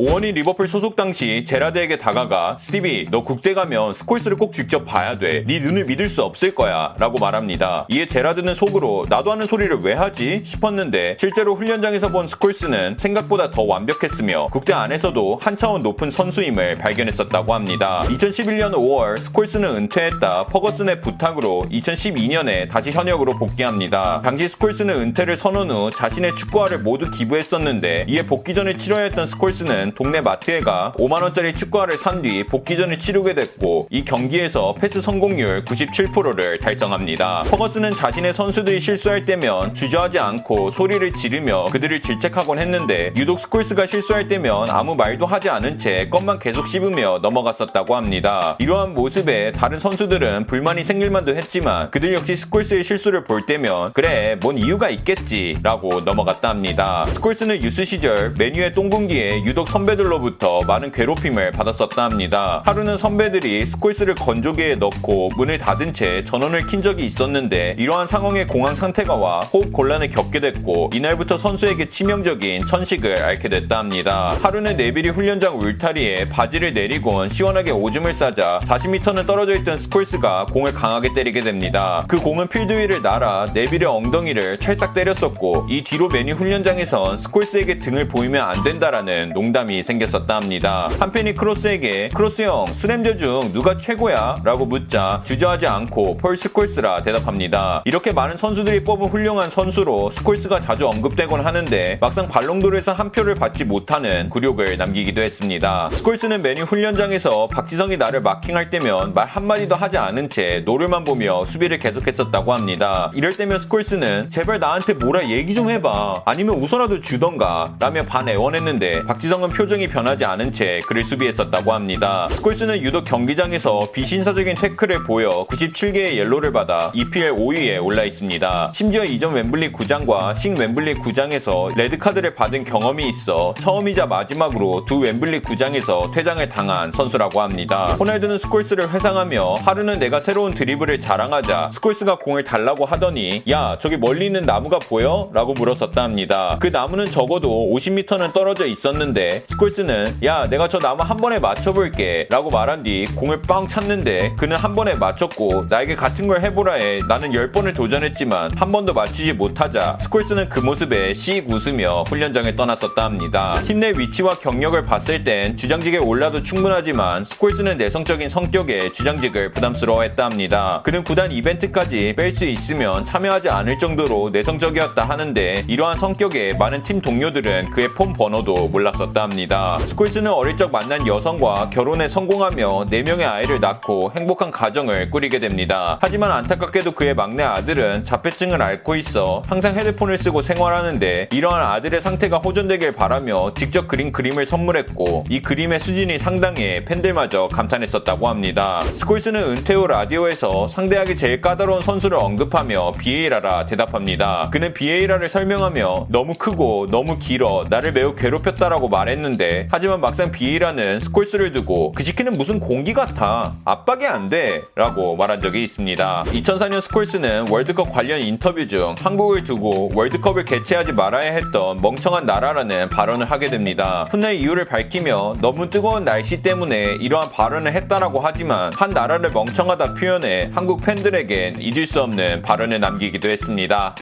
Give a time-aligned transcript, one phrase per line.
[0.00, 5.42] 오웬이 리버풀 소속 당시 제라드에게 다가가 스티비 너 국대 가면 스콜스를 꼭 직접 봐야 돼.
[5.44, 7.84] 네 눈을 믿을 수 없을 거야 라고 말합니다.
[7.88, 13.62] 이에 제라드는 속으로 나도 아는 소리를 왜 하지 싶었는데 실제로 훈련장에서 본 스콜스는 생각보다 더
[13.62, 18.04] 완벽했으며 국대 안에서도 한 차원 높은 선수임을 발견했었다고 합니다.
[18.06, 24.20] 2011년 5월 스콜스는 은퇴했다 퍼거슨의 부탁으로 2012년에 다시 현역으로 복귀합니다.
[24.22, 30.20] 당시 스콜스는 은퇴를 선언 후 자신의 축구화를 모두 기부했었는데 이에 복귀전을 치러야 했던 스콜스는 동네
[30.20, 37.44] 마트에 가 5만원짜리 축구화를 산 뒤 복귀전을 치르게 됐고 이 경기에서 패스 성공률 97%를 달성합니다.
[37.44, 44.26] 퍼거슨은 자신의 선수들이 실수할 때면 주저하지 않고 소리를 지르며 그들을 질책하곤 했는데 유독 스콜스가 실수할
[44.26, 48.56] 때면 아무 말도 하지 않은 채 껌만 계속 씹으며 넘어갔었다고 합니다.
[48.58, 54.58] 이러한 모습에 다른 선수들은 불만이 생길만도 했지만 그들 역시 스콜스의 실수를 볼 때면 그래 뭔
[54.58, 57.04] 이유가 있겠지 라고 넘어갔다 합니다.
[57.12, 62.62] 스콜스는 유스 시절 맨유의 똥군기에 유독 선배들로부터 많은 괴롭힘을 받았었다 합니다.
[62.66, 68.74] 하루는 선배들이 스콜스를 건조기에 넣고 문을 닫은 채 전원을 킨 적이 있었는데 이러한 상황에 공황
[68.74, 74.36] 상태가 와 호흡 곤란을 겪게 됐고 이날부터 선수에게 치명적인 천식을 앓게 됐다 합니다.
[74.42, 81.14] 하루는 네빌이 훈련장 울타리에 바지를 내리곤 시원하게 오줌을 싸자 40m는 떨어져 있던 스콜스가 공을 강하게
[81.14, 82.04] 때리게 됩니다.
[82.08, 88.08] 그 공은 필드 위를 날아 네빌의 엉덩이를 찰싹 때렸었고 이 뒤로 맨유 훈련장에선 스콜스에게 등을
[88.08, 90.88] 보이면 안 된다라는 농담이 사람이 생겼었다 합니다.
[90.98, 94.38] 한 팬이 크로스에게 크로스 형 스램제 중 누가 최고야?
[94.42, 97.82] 라고 묻자 주저하지 않고 폴 스콜스라 대답합니다.
[97.84, 103.64] 이렇게 많은 선수들이 뽑은 훌륭한 선수로 스콜스가 자주 언급되곤 하는데 막상 발롱도르에서 한 표를 받지
[103.64, 105.90] 못하는 굴욕을 남기기도 했습니다.
[105.92, 111.78] 스콜스는 맨유 훈련장에서 박지성이 나를 마킹할 때면 말 한마디도 하지 않은 채 노려만 보며 수비를
[111.78, 113.10] 계속했었다고 합니다.
[113.14, 119.04] 이럴 때면 스콜스는 제발 나한테 뭐라 얘기 좀 해봐 아니면 웃어라도 주던가 라며 반 애원했는데
[119.04, 122.28] 박지성은 표정이 변하지 않은 채 그를 수비했었다고 합니다.
[122.30, 128.70] 스콜스는 유독 경기장에서 비신사적인 태클을 보여 97개의 yellow를 받아 EPL 5위에 올라 있습니다.
[128.72, 135.42] 심지어 이전 웸블리 구장과 신 웸블리 구장에서 레드카드를 받은 경험이 있어 처음이자 마지막으로 두 웸블리
[135.42, 137.96] 구장에서 퇴장을 당한 선수라고 합니다.
[137.98, 144.26] 호날두는 스콜스를 회상하며 하루는 내가 새로운 드리블을 자랑하자 스콜스가 공을 달라고 하더니 야 저기 멀리
[144.26, 145.30] 있는 나무가 보여?
[145.34, 146.58] 라고 물었었다 합니다.
[146.60, 152.50] 그 나무는 적어도 50m는 떨어져 있었는데 스콜스는 야 내가 저 나무 한 번에 맞춰볼게 라고
[152.50, 157.30] 말한 뒤 공을 빵 찼는데 그는 한 번에 맞췄고 나에게 같은 걸 해보라 해 나는
[157.30, 163.60] 10번을 도전했지만 한 번도 맞추지 못하자 스콜스는 그 모습에 씩 웃으며 훈련장을 떠났었다 합니다.
[163.66, 170.80] 팀 내 위치와 경력을 봤을 땐 주장직에 올라도 충분하지만 스콜스는 내성적인 성격에 주장직을 부담스러워했다 합니다.
[170.82, 177.00] 그는 구단 이벤트까지 뺄 수 있으면 참여하지 않을 정도로 내성적이었다 하는데 이러한 성격에 많은 팀
[177.00, 179.27] 동료들은 그의 폰 번호도 몰랐었다.
[179.28, 179.78] 합니다.
[179.86, 185.98] 스콜스는 어릴 적 만난 여성과 결혼에 성공하며 4명의 아이를 낳고 행복한 가정을 꾸리게 됩니다.
[186.00, 192.38] 하지만 안타깝게도 그의 막내 아들은 자폐증을 앓고 있어 항상 헤드폰을 쓰고 생활하는데 이러한 아들의 상태가
[192.38, 198.80] 호전되길 바라며 직접 그린 그림을 선물했고 이 그림의 수준이 상당해 팬들마저 감탄했었다고 합니다.
[198.96, 204.48] 스콜스는 은퇴 후 라디오에서 상대하기 제일 까다로운 선수를 언급하며 비에이라라 대답합니다.
[204.52, 211.00] 그는 비에이라를 설명하며 너무 크고 너무 길어 나를 매우 괴롭혔다라고 말했는데 했는데 하지만 막상 비에이라는
[211.00, 213.54] 스콜스를 두고 그 새끼는 무슨 공기 같아.
[213.64, 214.62] 압박이 안 돼.
[214.74, 216.24] 라고 말한 적이 있습니다.
[216.24, 223.30] 2004년 스콜스는 월드컵 관련 인터뷰 중 한국을 두고 월드컵을 개최하지 말아야 했던 멍청한 나라라는 발언을
[223.30, 224.04] 하게 됩니다.
[224.10, 230.50] 훗날 이유를 밝히며 너무 뜨거운 날씨 때문에 이러한 발언을 했다라고 하지만 한 나라를 멍청하다 표현해
[230.54, 233.94] 한국 팬들에겐 잊을 수 없는 발언을 남기기도 했습니다.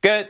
[0.00, 0.28] 끝